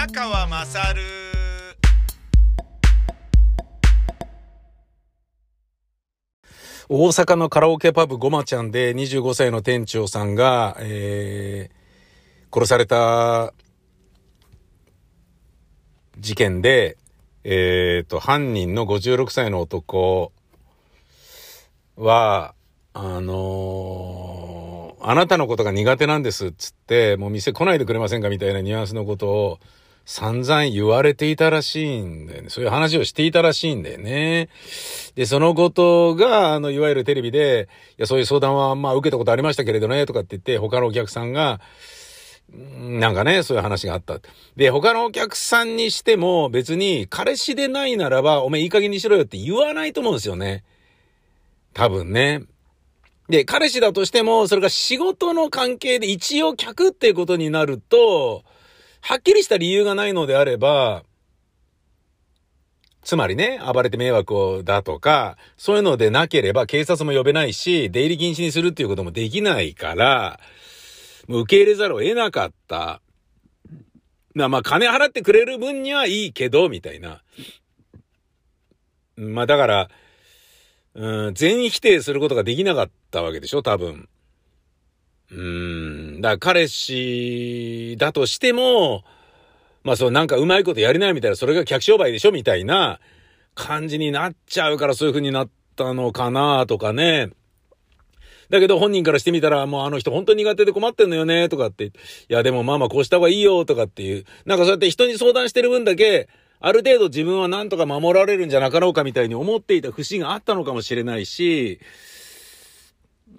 [0.00, 1.02] 宮川まさる
[6.88, 13.52] 大阪のカラオケパブごまちゃんで25歳の店長さんが、えー、殺された
[16.18, 16.96] 事件で、
[17.44, 20.32] えっ、ー、と、犯人の56歳の男
[21.96, 22.54] は、
[22.94, 29.60] あのー、あなたのことが苦手なんですっつって、もう店来ないでくれませんかみたいなニュアンスのことを
[30.04, 32.50] 散々言われていたらしいんだよね。
[32.50, 34.48] そういう話をしていたらしいんだよね。
[35.14, 37.68] で、そのことが、あの、いわゆるテレビで、
[37.98, 41.60] いや、そういう相談は、まあ、受けたことありましたけれどね、とかって言って、他のお客さんが、
[42.52, 44.18] なんかね、そういう話があった。
[44.56, 50.64] で、他のお客さんにしても別に彼氏でないならば、お前いい加減にしろよって言わないと思うんですよね。
[51.72, 52.42] 多分ね。
[53.28, 58.42] で、彼氏だとしても、それが仕事の関係で一応客っていうことになると、
[59.00, 61.04] はっきりした理由がないのであれば、
[63.02, 70.38] つまりね、暴れて迷惑をだとか、そういうのでなければ警察も呼べないし、出入り禁止にするっていうこともできないから、
[71.28, 73.00] 受け入れざるを得なかった。
[74.34, 77.22] まあ、金払ってくれる分にはいいけど、みたいな。
[79.16, 79.90] まあ、だから、
[80.94, 84.08] うん、全否定することができなかったわけでしょ、多分。
[85.32, 89.04] うん、だから彼氏だとしても、
[89.84, 93.00] まあそうなんかうまいことやりないみたいな、それが客商売でしょみたいな
[93.54, 97.30] 感じになっちゃうからそういう風になったのかなとかね。
[98.48, 101.84] だけど本人からしてみたら、もうあの人本当に苦手で困ってんのよね、とかって。
[101.84, 101.92] い
[102.28, 104.24] やでもまあまあこうした方がいいよ、とかっていう。
[104.44, 111.80] なんかそうやって人に相談してる分だけ、ある程度自分はなんとか守られるんじゃなかろうかみたいに思っていた節があったのかもしれないし、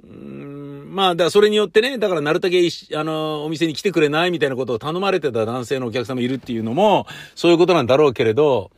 [0.03, 2.61] うんまあ、だからそれによってね、だからなるたけ、
[2.95, 8.71] あの、お店に来てくれないみたいなことを頼まれてた男性のお客様いるっていうのも、そういうことなんだろうけれど、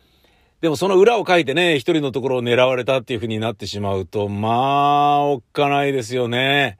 [0.61, 6.77] でもその裏を書いてね、一人のところを狙われたっていう風になってしまうと、まあ、おっかないですよね。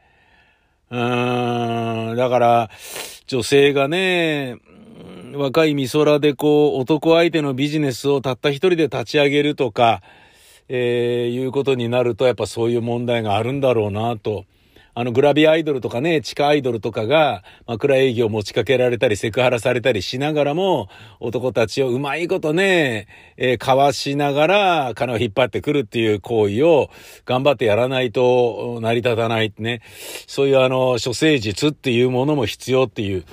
[0.89, 2.69] うーん、だから、
[3.27, 4.57] 女性がね、
[5.33, 10.01] 若い美空でこう、男相手のビジネスをたった一人で立ち上げるとか、
[10.69, 14.46] えー、いうことになると、やっぱそういう問題があるんだろうなと。
[14.96, 20.88] あの、グラビアアイドルとかね、地下アイドルとかが、枕営業を持ちかけられたり、セクハラされたりしながらも、
[21.19, 26.91] 男たちをうまいことね、えー、かわしながら、金を引っ張ってくるっていう行為を、
[27.25, 29.81] 頑張ってやらないと成り立たないね。
[30.28, 33.25] そういうあの、処世術っていうものも必要っていう、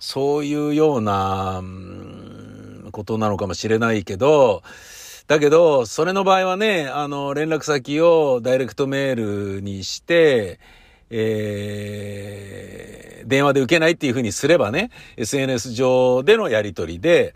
[0.00, 1.62] そういうような、
[2.90, 4.62] ことなのかもしれないけど、
[5.26, 10.60] だけど、それの場合はね、あの、連絡先をダイレクトメールにして、
[11.10, 17.34] えー、電話で受けないっていうふうにすればね、SNS 上でのやり取りで、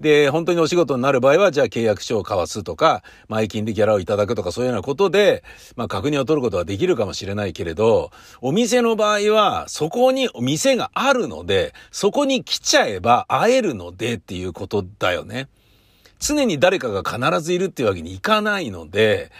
[0.00, 5.42] で、本当にお仕事になる場合は、じゃあ契約書を交わすとか、前金でギャラをいただくとか、そういうようなことで、
[5.74, 8.10] まあ確認を取ることはできるかもしれないけれど、
[8.42, 15.48] お店の場合は、そこにお店があるので、そこに来ちゃえば会えるのでっていうことだよね。
[16.18, 19.30] 常に誰かが必ずいるっていうわけにいかないので、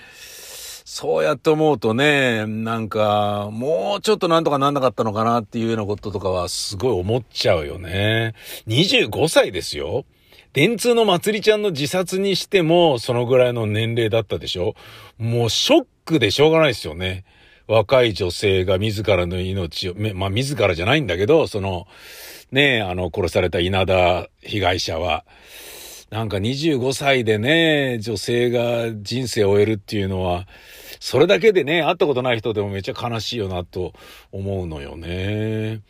[0.85, 8.35] そうやって思うとね、なんか、もうちょっとなんとかなんなかったのかなっていうようなこととかはすごい思っちゃうよね。
[8.67, 10.05] 25歳ですよ。
[10.55, 14.75] 電通のまつりちゃんの自殺にしても、そのぐらいの年齢だったでしょ
[15.19, 17.25] もうショックでしょうがないですよね。
[17.67, 21.87] 若い女性が自らの命を、まあ、自らじゃないんだけど、その、
[22.53, 25.25] ねあの、殺された稲田被害者は、
[26.11, 30.47] なんか25歳でね、女性が人生を終えるっていうのは、
[31.01, 33.93] それだけでね、会ったことない人でもめっちゃ悲しいよなと
[34.31, 35.83] 思うのよね。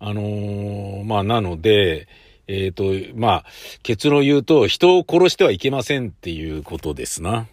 [0.00, 2.08] あのー、まあ、なので、
[2.48, 3.44] えっ、ー、と、まあ、
[3.84, 7.46] 結論言うと、人を殺してはいけませんっていうことですな。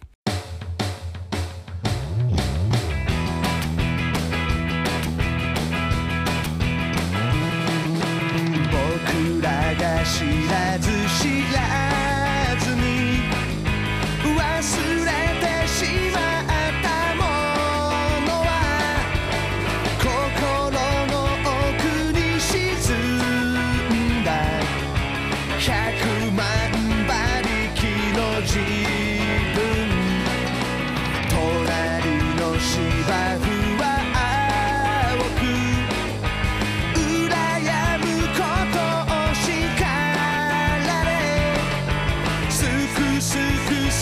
[43.18, 43.40] 薄く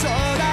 [0.02, 0.45] 空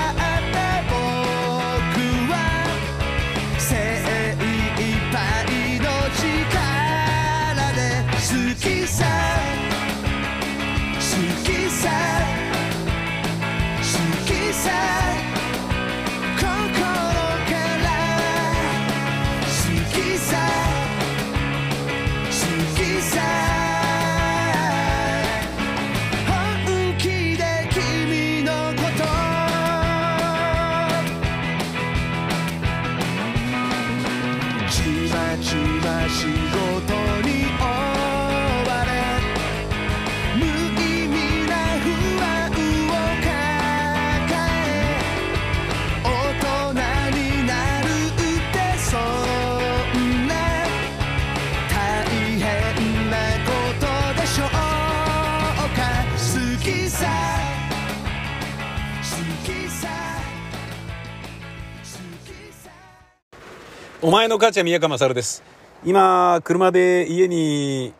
[64.05, 65.43] お前の母ちゃん宮川勝です。
[65.85, 67.93] 今、車で家に引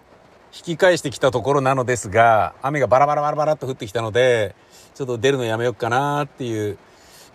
[0.51, 4.53] き返してきたところなのですが、雨がバラバラバラバラっと降ってきたので、
[4.95, 6.77] ちょっと出るのやめようかなっていう、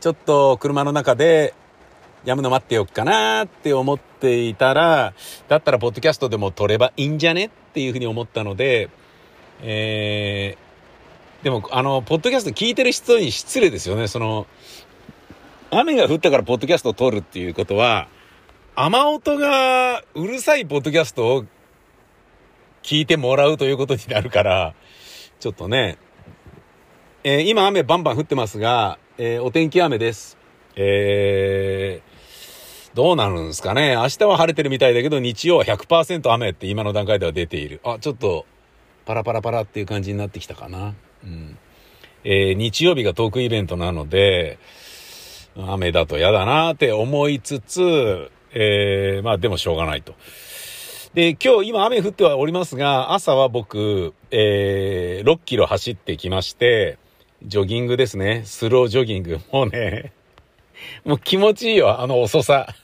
[0.00, 1.54] ちょっと車の中で
[2.26, 5.14] やむの待ってよっかなって思っていたら、
[5.48, 8.90] だったらポッドキャストでも撮ればいいんじゃねっていうふうに思ったので、
[9.62, 14.08] えー、でも、あの、ポッドキャスト聞いてる人に失礼ですよね。
[14.08, 14.46] その、
[15.70, 18.08] 雨が降ったからポッドキャストを撮るっていうことは、
[18.80, 21.44] 雨音がうるさいポッドキャストを
[22.84, 24.74] 聞いてもらうということになるから、
[25.40, 25.98] ちょっとね、
[27.24, 30.38] えー今雨バンバン降ってますが、えーお天気雨です。
[30.76, 33.96] えーどうなるんですかね。
[33.96, 37.80] 明日は晴れてるみたいだけど、日曜は100%雨って今の段階では出ている。
[37.82, 38.46] あ、ちょっと、
[39.06, 40.94] パラパラパラっていう感じになってきたかな。
[41.24, 41.58] うん。
[42.22, 44.60] えー日曜日がトークイベントなので、
[45.56, 50.14] 雨だと嫌だなって思いつつ、えー、まあでもしょうがないと。
[51.14, 56.98] で、今日今雨降ってはおりますが、朝は僕、えー、6キロ走ってきまして、
[57.42, 58.42] ジョギングですね。
[58.44, 59.40] スロージョギング。
[59.52, 60.12] もうね、
[61.04, 62.74] もう気持ちいいよ、あの遅さ。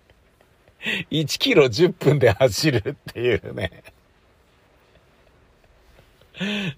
[1.10, 3.82] 1キロ10分で走るっていうね。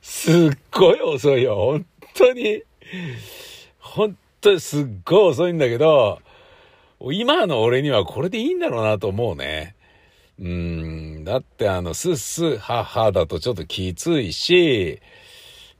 [0.02, 2.62] すっごい遅いよ、本当に。
[3.78, 6.20] 本当にすっごい遅いんだけど、
[7.00, 9.74] 今の俺にはこれでいいんだろうなと思うね。
[10.38, 15.00] うん、だってあの、スッスッハッハだとちょっときついし、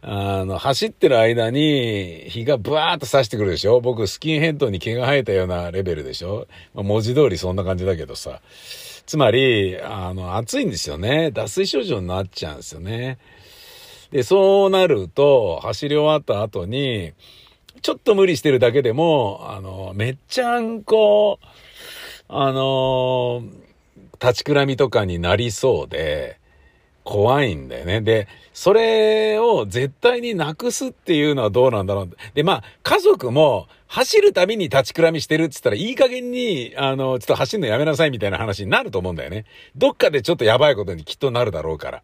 [0.03, 8.41] あの、走ってる間に日がブワーっと差してくるでしょ僕スキンヘッドに毛が生えたようなレベルでしょ、まあ、文字通りそんな感じだけどさ。
[9.07, 11.31] つまり、あの、暑いんですよね。
[11.31, 13.19] 脱水症状になっちゃうんですよね。
[14.11, 17.13] で、そうなると、走り終わった後に、
[17.83, 21.39] ちょっと無理してるだけでも、あの、めっちゃんこ、
[22.29, 23.43] あの、
[24.21, 26.39] 立ちくらみとかになりそうで、
[27.07, 28.01] 怖いんだよね。
[28.01, 32.17] で、それを絶対になくすっていうのはどうなんだろう。
[32.35, 39.45] で、まあ、家族も走るたびに立ちくらみしてるって言ったらいい加減に、あの、ちょっと走るのやめなさいみたいな話になると思うんだよね。
[39.77, 42.03] どっかでちょっとやばいことにきっとなるだろうから。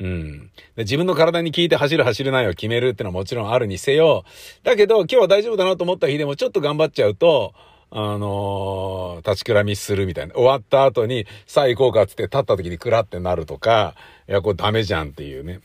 [0.00, 0.50] うん。
[0.76, 4.24] 自分の体に聞いて走る走るないを決めるってのはもちろんあるにせよ。
[4.62, 7.54] だけど今日は大丈夫だなと思った日でもちょっと頑張っちゃうと、
[7.90, 10.34] あのー立ちくらみするみたいな。
[10.34, 13.94] 終わった後に、さあ行こうかっつって立った時にクラってなるとか、
[14.28, 15.60] いや、これダメじゃんっていうね。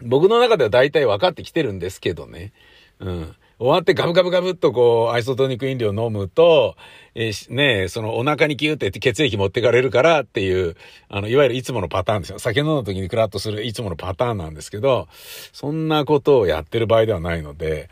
[0.00, 2.52] 僕の中では大体分かってきてるんですけどね。
[3.00, 3.36] うん。
[3.62, 6.74] 終わってガブガブガブっとこう、アイソトニック飲料飲むと、
[7.14, 10.74] えーねそのお腹にキューって血液持ってかれるからっていう、
[11.08, 12.40] あの、いわゆるいつものパターンですよ。
[12.40, 15.06] 酒飲んだ時にクラッとするいつものパターンなんですけど、
[15.52, 17.88] そんなことをやってる場合ではないので、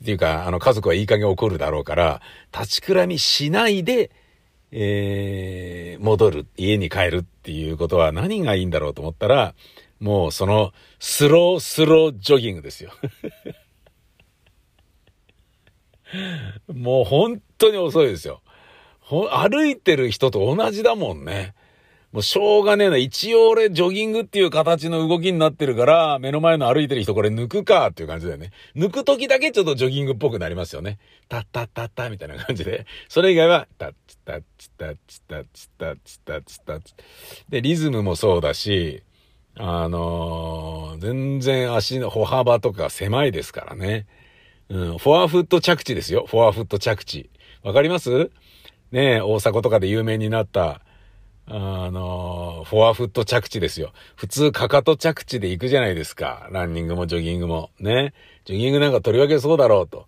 [0.00, 2.22] っていうか、あの、家族はいい加減怒るだろうから、
[2.56, 4.12] 立ちくらみしないで、
[4.70, 9.54] えー、戻る、家に帰るっていうことは何がいいんだろうと思ったら、
[9.98, 12.92] もうその、スロースロージョギングですよ。
[16.72, 18.42] もう本当に遅いですよ。
[19.08, 21.54] 歩いてる人と同じだもんね。
[22.12, 22.96] もうしょうがねえな。
[22.96, 28.50] 一応俺ジョギングっていう形の動きになってるから、目の前の歩いてる人これ抜くかっていう感じだよね。
[28.74, 30.98] 抜く時だけちょっとジョギングっぽくなりますよね。
[31.28, 32.84] タッタッタッタみたいな感じで。
[33.08, 36.94] それ以外は、タッチタッチタッチタッチタッチタッチタッチ。
[37.48, 39.02] で、リズムもそうだし、
[39.56, 44.06] あのー全然足の歩幅とか狭いですからね。
[44.70, 46.26] うん、フォアフット着地ですよ。
[46.28, 47.28] フォアフット着地。
[47.64, 48.30] わかります？
[48.92, 50.80] ねえ、大阪とかで有名になった、
[51.46, 53.92] あの、フォアフット着地ですよ。
[54.14, 56.48] 普通、かかと着地で行くじゃないですか。
[56.52, 57.70] ランニングもジョギングも。
[57.80, 58.14] ね。
[58.44, 60.06] ジョギングなんかとりわけそうだろうと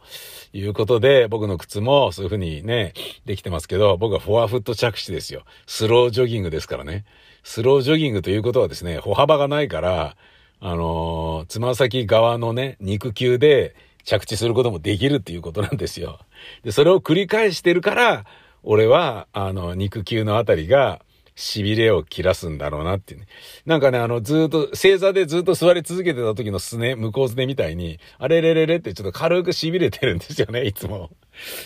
[0.53, 2.93] いうことで、僕の靴もそういう風にね、
[3.25, 5.43] できてますけど、僕はフォアフット着地ですよ。
[5.67, 7.05] スロージョギングですからね。
[7.43, 10.17] スロージョギングということはですね、歩幅がないから、
[10.61, 16.19] あのつま先側のね、肉球で着地することもできるっていうことなんですよ。
[16.65, 18.25] で、それを繰り返してるから、
[18.63, 21.01] 俺は、あの、肉球のあたりが
[21.37, 23.27] 痺れを切らすんだろうなっていうね。
[23.67, 31.11] なんかね、あの、ずっと、正座でずっと座り続けてた時のすね、向こうすねみたいに、あれれれれってちょっと軽く痺れてるんですよね、 いつも。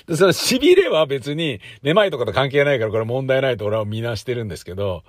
[0.07, 5.03] で、その痺れは別に、めまいとかと関係ないからこれ問題ないと俺は見なしてるんですけど、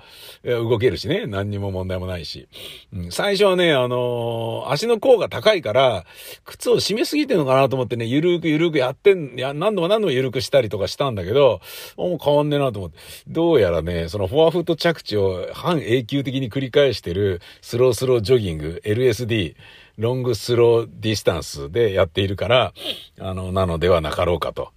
[0.44, 2.48] 動けるしね、何にも問題もないし。
[2.94, 6.06] うん、最初はね、あのー、足の甲が高いから、
[6.44, 11.62] 靴を締めすぎてるのかなと思ってね、ゆるくゆるくやってん、や、何度も何度もゆるくしたりとかしたんだけど、
[11.96, 12.98] もう変わんねえなと思って。
[13.28, 19.56] どうやらね、そのフォアフット着地を半永久的に繰り返してるスロースロージョギング、LSD、
[19.98, 22.74] long slow distance でやっているから、
[23.20, 24.72] あの、なのではなかろうかと、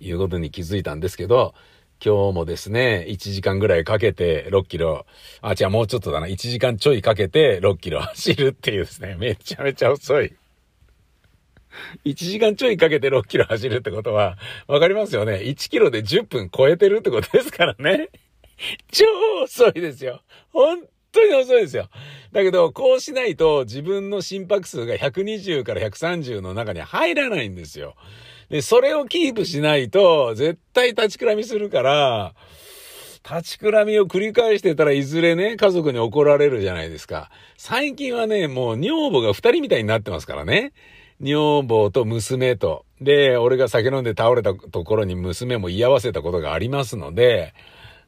[0.00, 1.54] いうことに気づいたんですけど、
[2.04, 5.04] 今日もですね、1時間ぐらいかけて6キロ、
[5.40, 10.34] あ、違う、もうちょっとだな、1時間ちょいかけて6キロ走るっていうですね、めちゃめちゃ遅い。
[12.04, 14.36] 1時間ちょいかけて6キロ走るってことは、
[14.68, 15.34] わかりますよね。
[15.44, 18.10] 1キロで10分超えてるってことですからね。
[18.92, 19.04] 超
[19.44, 20.22] 遅いですよ。
[20.52, 21.88] 本当に遅いですよ。
[22.32, 27.94] だけど、こうしないと自分の心拍数が120から130の中に入らないんですよ。
[28.50, 32.34] で、それをキープしないと、絶対立ちくらみするから、
[33.28, 37.30] 立ちくらみを繰り返してたらいずれね、家族に怒られるじゃないですか。
[37.58, 40.72] 最近はね、もう女房が二人みたいになってますからね。
[41.20, 42.86] 女房と娘と。
[43.00, 47.52] で、俺が酒飲んで倒れたところに娘も居合わせたことがありますので、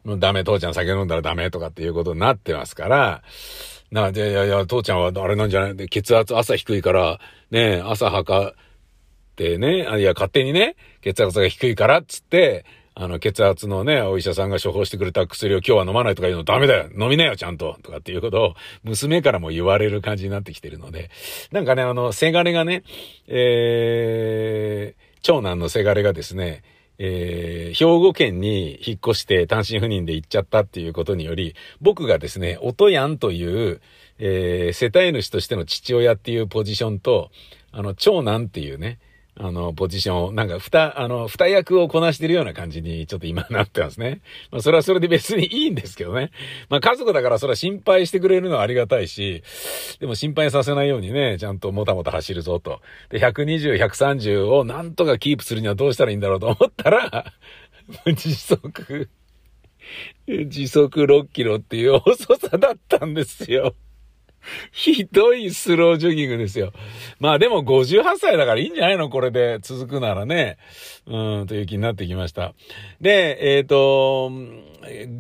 [0.05, 3.23] もうダメ、父ちゃん酒飲んだらダメとかっていうことになってますから、
[3.91, 7.19] な、で、いやいや、父ちゃんはあれなんじゃない、血圧朝低いから、
[7.51, 8.55] ね、朝測っ
[9.37, 12.65] てね、あいや、勝手にね、血圧が低いからっつって、
[12.95, 16.91] あの、血圧のね、お医者さんが処方してくれた薬を今日は飲まないとか言うのダメだよ。
[16.99, 17.79] 飲みなよちゃんと。
[17.83, 21.11] とかっていうことを、娘からも言われる感じになってきてるので、
[21.51, 22.83] なんかね、あの、せがれがね、
[23.27, 26.63] えー、長男のせがれがですね、
[27.03, 33.81] えー、兵庫県に引っ越して単身赴任で行っちゃったっていうことにより、僕がですね、音やんという、
[34.19, 37.31] えー、世帯主としての父親っていうポジションと、
[37.73, 38.99] あの、長男っていうね、
[39.43, 44.21] あの、ポジションを、なんか、二、あの、二役をこなしてるような感じに、ちょっと今なってますね。
[44.51, 46.31] まあ、それはそれで別にいいんですけどね。
[46.69, 49.43] まあ、家族だからそれは心配してくれるのはありがたいし、
[49.99, 52.83] でも心配させないようにね、ちゃんともたもた走るぞと。
[53.09, 57.33] で、120、130をなんとかキープするにはどうしたらいいんだろうと思ったら、
[58.15, 59.09] 時速、
[60.49, 63.75] 時速6キロっていう遅さだったんですよ。
[64.73, 66.73] ひどいスロージョギングですよ。
[67.19, 69.09] まあでも58歳だからいいんじゃないの？
[69.11, 70.59] これで続くならね。
[71.07, 72.55] うん、という気になってきました。
[73.01, 74.31] で、えっ、ー、と、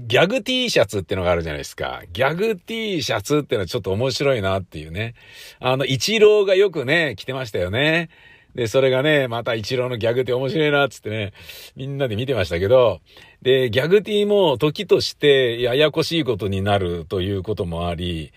[0.07, 2.03] ギャグ T シャツってのがあるじゃないですか。
[2.13, 5.15] ギャグ T シャツってのはちょっと面白いなっていうね。
[5.59, 8.09] あの、イチローがよくね、着てましたよね。
[8.55, 11.33] で、それがね、またイチローのギャグって面白いなっつってね、
[11.77, 13.01] みんなで見てましたけど、
[13.43, 18.33] で、ギャグ T も時としてややこしいことになるということもあり、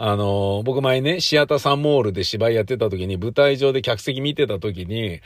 [0.00, 5.20] あの、僕前ね、シアターサンモールで芝居やってた時に、舞台上で客席見てた時に、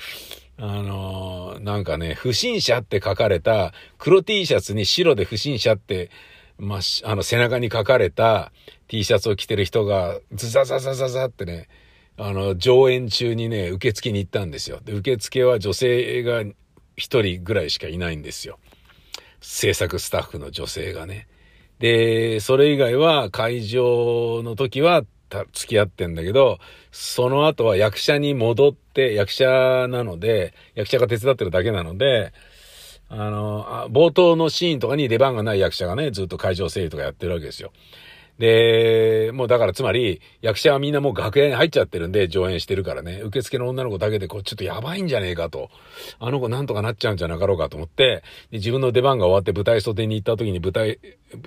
[0.57, 6.11] あの、なんかね、不審者って書かれた、黒 T シャツに白で不審者って、
[6.57, 8.51] まあ、あの、背中に書かれた
[8.89, 11.69] T シャツを着てる人が、ズザザザザザってね、
[12.17, 14.81] あの、上演中にね、受付に行ったんですよ。
[14.83, 16.45] で、受付は女性が
[16.97, 18.59] 一人ぐらいしかいないんですよ。
[19.43, 21.27] 制作スタッフの女性がね。
[21.83, 25.03] で、それ以外は会場の時は
[25.53, 26.61] 付き合ってんだけど、
[26.93, 32.33] その後は役者に戻って、役者なので、役者が手伝ってるだけなので、
[33.09, 37.73] あの、冒頭のシーンとかに出番がない役者がね、ずっと会場整理とかやってるわけですよ。
[38.43, 45.71] で、もうだからつまり、役者はみんなもう楽屋に入っちゃってるんで、上演してるからね、受付の女の子だけで、こう、ちょっとやばいんじゃねえかと。
[46.19, 50.99] あの子なんとかなっちゃうんじゃなかろうかと思って、で自分の出番が終わって舞台袖に行った時に舞台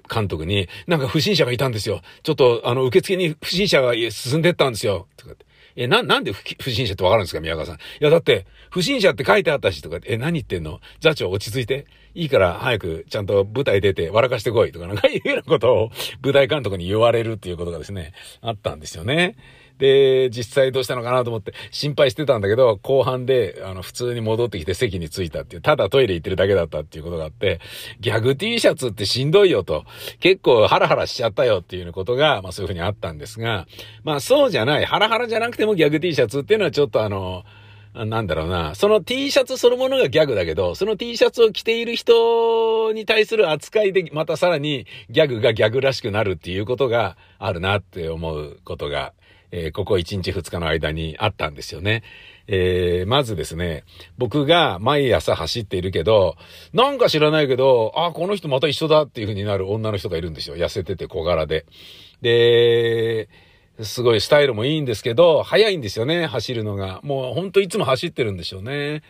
[0.09, 1.99] 監督に、なんか不審者がいたんですよ。
[2.23, 5.07] ちょっと、あの、受付に不審者が進んでったんですよ。
[5.17, 5.44] とかって。
[5.75, 7.75] え、な、なんで不審者ってわかるんですか宮川さん。
[7.75, 10.79] いや、だって、不審者って書いてあったしとか、え、何言ってんの？
[11.01, 11.85] 座長落ち着いて。
[12.17, 15.91] いいから早くちゃんと舞台出て笑かしてこいとかなんかいうようなことを
[16.23, 19.35] 舞台監督に言われるっていうことがですね、あったんですよね。
[19.77, 27.59] で、実際どうしたのかなと思って心配してたんだけど、後半で、あの、普通に戻ってきて席に着いたっていう、ただトイレ行ってるだけだったっていうことがあって、
[27.99, 29.85] ギャグ T シャツってしんどいよと、
[30.19, 33.67] 結構ハラハラしちゃったよっていうことが、まあそういうふうにあったんですが、
[34.03, 37.43] まあそうじゃない、ハラハラじゃなくてもギャグ T シャツっていうのはちょっとあの、
[38.03, 49.13] なんだろうな、その T シャツそのものがギャグだけど、その T シャツを着ている人に対する扱いで、またさらにギャグがギャグらしくなるっていうことがあるなって思うことが、
[49.51, 52.03] えー、ここ1日2日の間にあったんですよね。
[52.47, 53.83] えー、まずですね、
[54.17, 56.35] 僕が毎朝走っているけど、
[56.73, 60.55] なんか知らないけど、あ、この人また一緒だっていう風になる女の人がいるんですよ。
[60.55, 61.65] 痩せてて小柄で。
[62.21, 63.29] で、
[63.81, 67.01] すごいスタイルもいいんですけど、早いんですよね、走るのが。
[67.03, 69.01] もうほんといつも走ってるんでしょうね。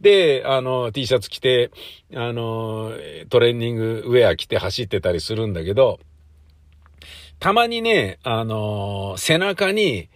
[0.00, 1.70] で、あの、T シャツ着て、
[2.14, 2.92] あの、
[3.30, 5.98] トレーニングウェア着て走ってたりするんだけど、
[7.40, 10.08] たまにね、あの、背中に、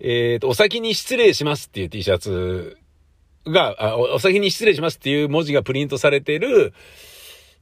[0.00, 2.78] えっ、ー、と、お先に失礼しますっていう T シャツ
[3.46, 6.72] がお、お先に失礼しますっていう文字がプリントされてる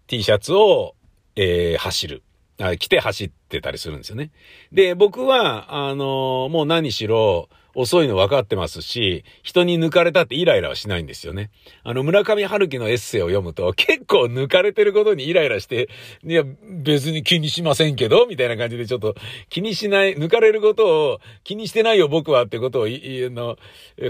[0.06, 0.94] T シャツを、
[1.36, 2.22] えー、走る。
[2.60, 4.30] あ着て走ってたりするんですよね。
[4.70, 11.50] で、僕は、あのもう何しろ、遅いの分かってますし、人に抜かれたってイライラはしないんですよね。
[11.84, 15.88] あの、村上春樹のエッセイを読むと、結構抜かれてることにイライラして、
[16.24, 19.14] いや、別に気にしませんけど、みたいな感じでちょっと
[19.48, 23.56] 気にしない、抜かれることを気にしてないよ僕はってことを、い、の、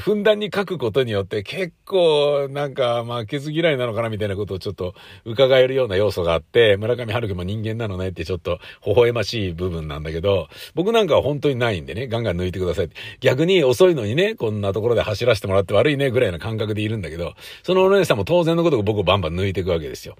[0.01, 12.97] ふんだんに書くことによって結構なんか、まあ、ケツ嫌いなのかなみたいなことをちょっと伺えるような要素があって、村上春樹も人間なのねってちょっと微笑ましい部分なんだけど、僕なんかは本当にないんでね、ガンガン抜いてくださいって。
[13.21, 20.17] 逆にに遅いのにね、こんなところで走らせてもらって悪いね、ぐらいな感覚でいるんだけど、そのお姉さんも当然のことを僕をバンバン抜いていくわけですよ。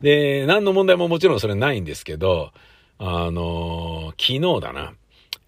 [0.00, 2.52] で、何の問題ももちろんそれないんですけど、
[2.98, 4.94] あのー、昨日だな。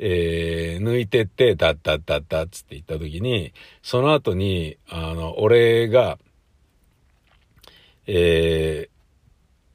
[0.01, 6.19] えー、抜いてって、だったったったつって言った時に、その後に、あの、俺が、
[8.07, 8.89] え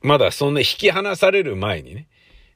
[0.02, 2.08] ー、まだそんな引き離される前にね、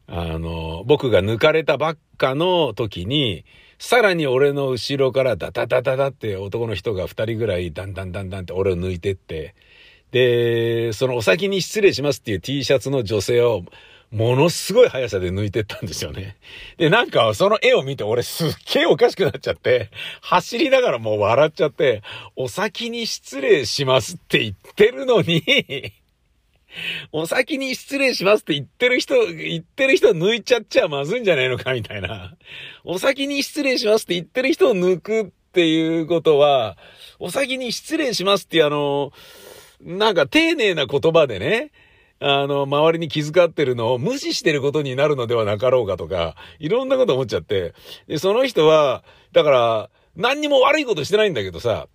[0.08, 3.44] あの、僕が抜かれたばっかの時に、
[3.80, 9.56] さらに俺の後ろからダダダダダって男の人が二人ぐらいダンダンダンダンって俺を抜いてって、
[10.12, 13.64] で、そのお先に失礼しますっていう T シャツの女性を
[14.12, 16.38] ものすごい速さで抜いてったんですよね。
[16.78, 22.02] で、なんかその絵を見て俺すっげえおかしくなっちゃって、走りながらもう笑っちゃって、
[22.36, 25.44] お先に失礼しますって言ってるのに
[27.12, 32.36] お先に失礼しますって言ってる人、言ってる人抜いちゃっちゃまずいんじゃないのかみたいな。
[32.84, 36.78] お先に失礼しますって言ってる人を抜くっていうことは、
[37.20, 39.12] お先に失礼しますってあの、
[39.82, 41.72] なんか丁寧な言葉でね、
[42.20, 47.74] あの、周りに気遣ってるのを無視してることになるのではなかろうかとか、いろんなこと思っちゃって。
[48.08, 49.04] で、その人は、
[49.34, 51.88] だから、何にも悪いことしてないんだけどさ、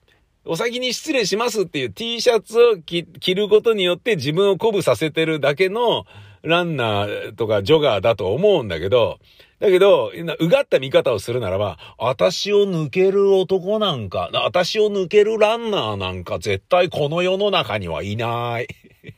[0.45, 6.05] お先に失礼しますっていう T シャツを着ることによって自分を鼓舞させてるだけの
[6.43, 9.21] ランナーとかジョガーだと思うんだけど、
[9.61, 18.67] だけど、うがった見方をするならば、私を抜ける男なんか、私を抜けるランナーなんか絶対この世の中にはいない。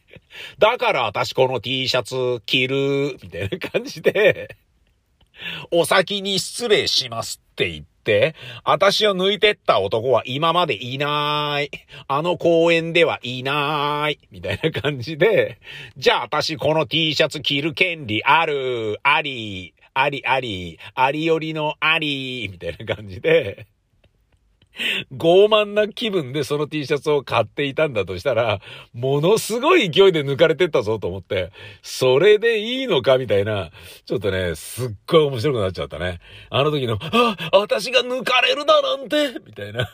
[0.58, 4.54] だから私この T シャツ着る、みたいな感じで、
[5.70, 7.93] お先に失礼しますって言って、、
[8.64, 11.70] 私を抜いてった男は今までいない。
[12.06, 14.18] あの公園ではいない。
[14.30, 15.58] みたいな感じで、
[15.96, 23.66] じゃあ私この T シャツ着る権利ある、あり、ありあり、ありよりのあり、みたいな感じで、
[25.12, 28.60] 傲慢な気分でその T シャツを買っていたんだとしたら、
[28.92, 33.70] ものすごい勢いで抜かれてったぞと思って、それでいいのかみたいな、
[34.04, 36.20] ちょっとね、すっごい面白くなっちゃったね。
[36.50, 39.88] あの時の、あ、私が抜かれるだなんてみたいな。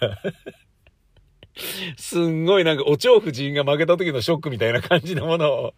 [1.96, 5.74] すんごいなんかお蝶夫人が負けた時のショックみたいな感じのものを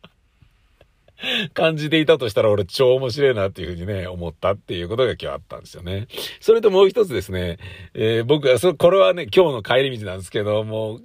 [1.55, 6.09] 感じていたとしたら俺超面白いなっていうふうにね、思ったっていうことが今日あったんですよね。
[6.41, 7.59] それともう一つですね、
[7.95, 11.01] えー、僕は、そ、これはね、今日の帰り道なんですけど、もう、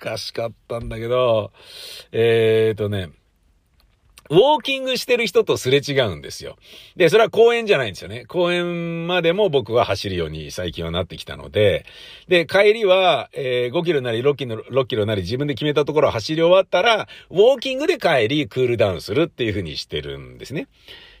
[0.00, 1.52] おかしかったんだけど、
[2.12, 3.10] えーとね、
[4.30, 6.56] ウォーキングしてる人とすれ違うんですよ。
[6.96, 8.24] で、それは公園じゃないんですよね。
[8.26, 11.86] 公園までも僕は走るように最近はなってきたので、
[12.28, 20.68] で、帰りは、えー、5キロなり6キロ、6キロなり自分で決めたところを走り終わったら、ウォーキングで帰り、クールダウンするっていうふうにしてるんですね。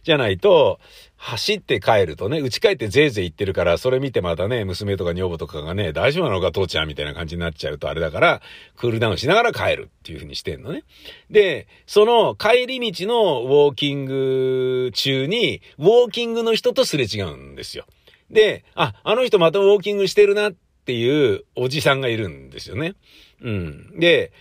[0.04, 0.80] じゃないと、
[1.18, 8.40] 走って帰るとね、家帰ってぜいぜい言ってるから、それ見てまたね、娘とか女房とかがね、大丈夫なのか父ちゃんみたいな感じになっちゃうとあれだから、
[8.76, 10.84] クールダウンしながら帰るっていう風にしてんのね。
[11.28, 17.84] で、その帰り道のウォーキング中に、ウォーキングの人とすれ違うんですよ。
[18.30, 20.52] で、あ、あの人またウォーキングしてるなっ
[20.86, 22.94] ていうおじさんがいるんですよね。
[23.42, 23.98] うん。
[23.98, 24.32] で、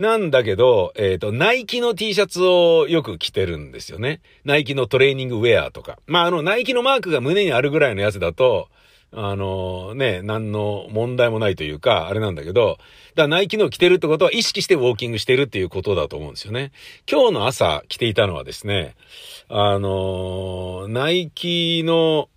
[0.00, 4.22] なんだけど、えっ、ー、と、ナイキの T シャツをよく着てるんですよね。
[4.46, 5.98] ナイキのトレーニングウェアとか。
[6.06, 8.68] まあ、あの、ナイキのマークが胸にあるぐらいのやつだと、
[9.12, 16.72] あのね、何の問題もないというか、あれなんだけど、だからナイキの着てるってことは意識してウォーキングしてるっていうことだと思うんですよね。
[17.10, 18.94] 今日の朝着ていたのはですね、
[19.48, 22.28] あのナイキの、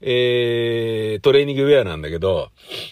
[0.00, 2.50] えー、トレーニングウェアなんだけど、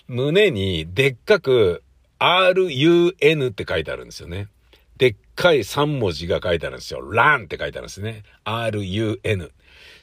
[0.08, 1.83] 胸にでっかく
[2.18, 4.48] RUN って書いてあるんですよね。
[4.96, 7.00] でっかい3文字が書いてあるんですよ。
[7.00, 8.22] RUN って書いてあるんですね。
[8.44, 9.50] RUN。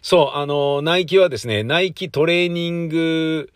[0.02, 3.52] そう、あの、ナイキはですね、ナイキトレーニング、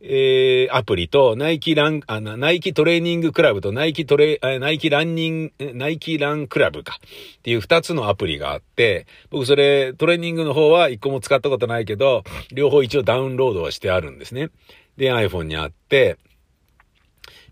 [0.00, 6.98] えー、アプリと、ナイキラン、あの、ナイキトレーニングクラブと、ナイキトレ、ナイキランニング、ナイキランクラブか。
[7.38, 14.50] っていう二つのアプリがあって、僕それ、トレーニングの方は一個も使ったことないけど、両方一応ダウンロードはしてあるんですね。
[14.98, 16.18] で、iPhone にあって、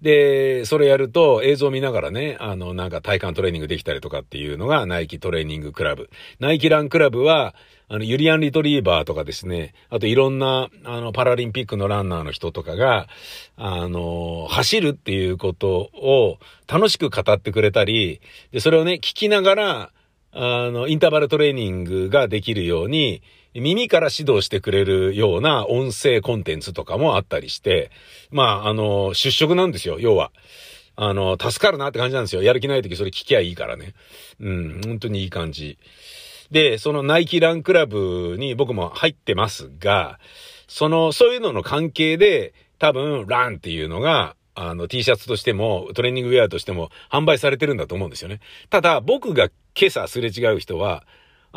[0.04, 6.10] で、それやると映像見ながらね、あの、なんか体幹トレーニングできたりとかっていうのがナイキトレーニングクラブ。
[6.40, 7.54] ナイキランクラブは、
[7.88, 13.08] あの、ユリアン・リトリーバーとかですね、あといろんな、あの、パラリンピックのランナーの人とかが、
[13.56, 16.38] あの、走るっていうことを
[16.68, 18.20] 楽しく語ってくれたり、
[18.52, 19.92] で、それをね、聞きながら、
[20.32, 23.22] あの、インターバルトレーニングができるように、
[23.54, 27.90] 耳から指導してくれるような音声コンテンツとかもあったりして、
[28.30, 30.32] まあ、あの、出色なんですよ、要は。
[30.96, 32.42] あの、助かるなって感じなんですよ。
[32.42, 33.94] やる気ない時それ聞きゃいいからね。
[34.40, 35.78] うん、本当にいい感じ。
[36.50, 40.18] で、そのナイキランクラブに僕も入ってますが、
[40.68, 48.40] その、そういうのの関係で、多分、ランっていうのが、あの、T シャツとしても、トレーニングウェアとしても販売されてるんだと思うんですよね。
[48.70, 51.04] ただ、僕が今朝すれ違う人は、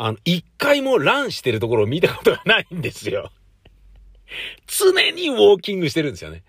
[0.00, 3.32] あの、一回もランしてるところを見たことがないんですよ。
[4.68, 6.44] 常にウォーキングしてるんですよね。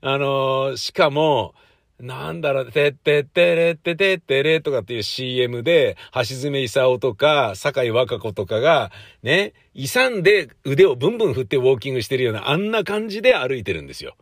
[0.00, 1.54] あのー、しかも、
[2.00, 8.90] なんだろう、てってってれっててってれとかっていう CM で、橋爪勲とか、坂井若子とかが、
[9.22, 14.16] ね、勇んで腕をブンブン振ってウォーキングしてるような、あんな感じで歩いてるんですよ。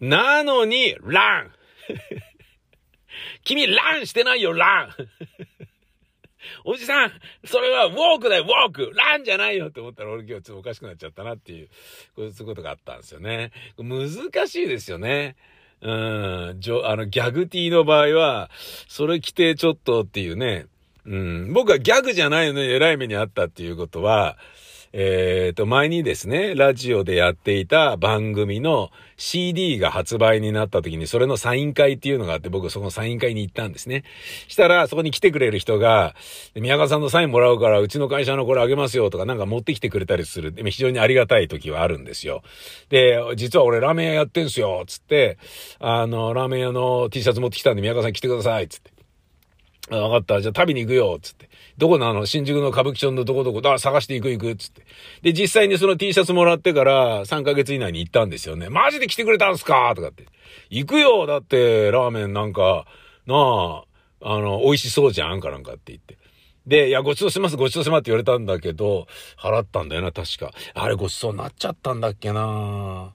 [0.00, 1.52] なのに、ラン
[3.44, 5.67] 君、ランしてないよ、ラン
[6.64, 7.12] おじさん、
[7.44, 11.68] それはウォークだよ、ウォークランじゃないよって思ったら俺今日ちょっとおかしくなっちゃったなっていう、
[12.14, 13.52] こういうことがあったんですよね。
[13.78, 15.36] 難しいですよね。
[15.80, 18.50] うん、じょ、あの、ギャグティーの場合は、
[18.88, 20.66] それ着てちょっとっていうね、
[21.06, 24.36] うん、僕はギャグじゃないのに偉い目にあったっていうことは、
[24.92, 34.04] えっ、ー、と、前にですね、ラジオでやっていた番組の CD が発売になった時に、それのサイン会っていうのがあって、僕そのサイン会に行ったんですね。
[34.46, 36.14] したら、そこに来てくれる人が、
[36.54, 40.52] 宮川さんのサインもらうから、うちの会社のこれあげますよとか、なんか持ってきてくれたりする。
[40.52, 42.42] で非常にありがたい時はあるんですよ。
[42.88, 45.38] で、実は俺ラーメン屋やってんすよ、つって、
[45.80, 48.97] あの、ラーメン屋の T シャツ持ってきたんで、宮川さん来てください、つって。
[49.90, 50.40] わかった。
[50.40, 51.18] じゃあ食べに行くよ。
[51.20, 51.48] つって。
[51.78, 54.56] どこなの新宿の歌舞伎町のどこどこだ探して行く行く。
[54.56, 54.82] つって。
[55.22, 58.68] で、実際にその T シャツもらってから3ヶ月以内に行ったんですよね。
[58.68, 60.26] マジで来てくれたんすかとかって。
[60.70, 62.86] 行くよだって、ラーメンなんか、
[63.26, 63.84] なあ、
[64.20, 66.18] あの、美味しそうじゃんかなんかって言って。
[66.66, 69.06] で、いや、ごちそうします、ごちそうしますって言われたんだけど、
[69.38, 70.52] 払ったんだよな、確か。
[70.74, 73.14] あれごちそうになっちゃったんだっけな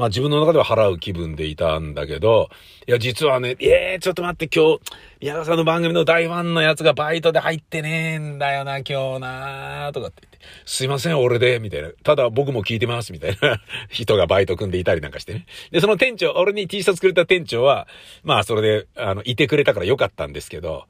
[0.00, 2.48] まあ自分の中では払う気分でいたんだけど、
[2.88, 4.80] いや、実はね、ええー、ちょっと待って今日、
[5.20, 11.90] 宮川さんの番組の大ファンのやつがバイトで入ってねえんだよな、今日なーとかって言って、すいません、俺で、みたいな。
[12.02, 13.60] ただ僕も聞いてます、みたいな
[13.92, 15.44] 人がバイト組んでいたりなんかしてね。
[15.70, 17.86] で、その店長、俺に T シャツくれた店長は、
[18.24, 20.86] まあそれで、あの、いてくれたからよかったんですけど、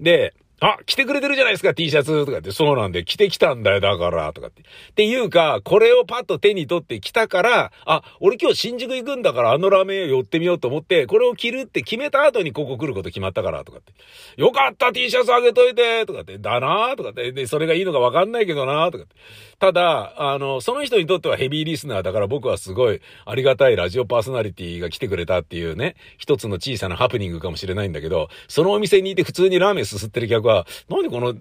[0.00, 0.34] で、
[0.66, 4.62] あ、着てくれてるじゃないですか、T シャツとかって、そうなんで、着てきたんだよ、だから、とかって。
[4.62, 13.92] っていうか、これをパッと手に取って着たから、あ、俺今日新宿行くんだから、あのラーメン屋寄ってみようと思って、これを着るって決めた後にここ来ること決まったから、とかって。
[14.40, 19.14] よかった、T シャツあげといて、とかって、だなとかって、で、それがいいのかわかんないけどなとかって。
[19.58, 30.53] ただ、あの、その人にとってはヘビーリスナーだから僕はすごいありがたいラジオパーソナリティが来てくれたっていうね、一つの小さなハプニングかもしれないんだけど、そのお店にいて普通にラーメンすすってる客は、
[30.88, 31.34] なんでこの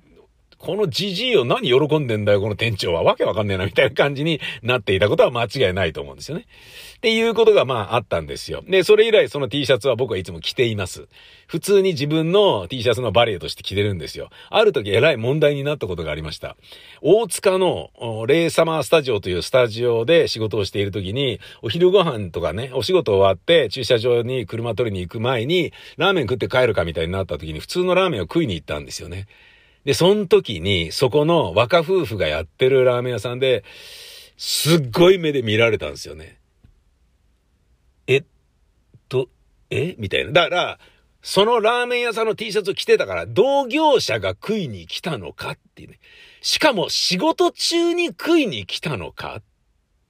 [0.64, 3.04] このじじいを何喜んでんだよ、この店長は。
[3.04, 6.46] わけわかんねえな、みたいな感じになっていたことは間違いないと思うんですよね。
[6.96, 8.64] っていうことがまああったんですよ。
[8.66, 11.10] で、それ以来その T シャツは僕はいつも着ています。
[11.48, 14.30] 普通に自分の T シャツのバリエとして着てるんですよ。
[14.50, 16.56] ある時えらい問題になったことがありました。
[17.02, 17.90] 大塚の
[18.28, 29.28] レイサマースタジオというスタジオで仕事をしている時に、お昼ご飯とかね、お仕事終わって駐車場に車取りに行く前に、ラーメン食って帰るかみたいになった時に普通のラーメンを食いに行ったんですよね。
[29.86, 33.64] で、その時に、そこの若夫婦がやってるラーメン屋さんで、
[34.38, 36.40] すっごい目で見られたんですよね。
[38.08, 38.24] えっ
[39.10, 39.30] と、
[39.70, 39.96] え？
[39.98, 40.32] みたいな。
[40.32, 40.80] だから、
[41.22, 46.00] そのラーメン屋さんの T シャツを着てたから、同業者が食いに来たのかっていうね。
[46.42, 49.44] しかも仕事中に食いに来たのかっ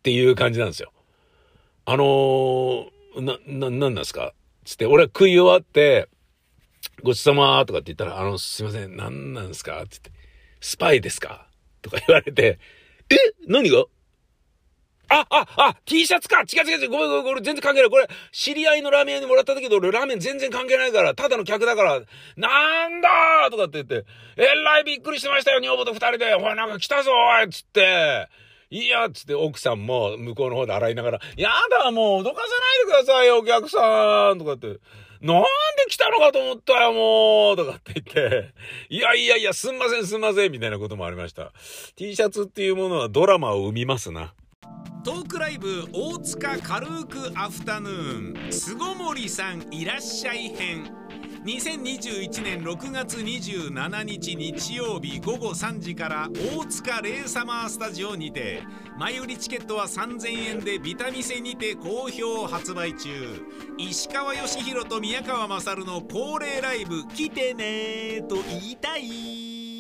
[0.02, 0.92] ていう感じなんですよ。
[1.86, 2.88] あのー、
[3.22, 4.34] な、な、なんなんですか？
[4.66, 6.10] つって、俺は食い終わって、
[7.04, 9.82] ごちそうさまとかって言ったら、あの、すいません、何なんですか？
[9.82, 10.12] って言って、
[10.62, 11.48] スパイですか？
[11.82, 12.60] とか言われて、
[13.10, 13.16] え？
[13.48, 13.84] 何が
[15.10, 16.90] あ、あ、あ、T シャツか違う違う違う。
[16.90, 17.90] ごめんごめん、俺全然関係ない。
[17.92, 22.02] これ、知り合いのラーメン屋にもらった時ど、俺ラーメン全然関係ないから、ただの客だから、
[22.36, 24.06] なんだとかって言って、
[24.38, 26.34] えらいびっくりしてましたよ、女房と二人で。
[26.34, 28.30] ほら、なんか来たぞーいつって。
[28.72, 34.80] いや、つって奥さんも向こうの方で洗いながら、やだ、もう脅かさないでくださいよ、お客さんとかって。
[35.24, 35.48] なんで
[35.88, 38.54] 来たのかと思ったよ、もうとかって言って、
[38.90, 41.54] いやいやいや、すんませんすんませんみたいなこともありました。
[41.96, 44.34] T シャツっていうものはドラマを生みますな。
[45.06, 50.92] トークライブ大塚軽くアフタヌーン巣ごもりさんいらっしゃい編
[51.46, 58.62] 2021年6月27日日曜日午後3時から大塚レイサマースタジオにて
[58.98, 63.10] 前売りチケットは3000円でビタミセにて好評発売中。
[63.78, 69.73] 石川義弘と宮川勝の恒例ライブ来てねと言いたい。